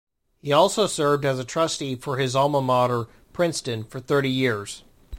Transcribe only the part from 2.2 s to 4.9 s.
alma mater, Princeton, for thirty years.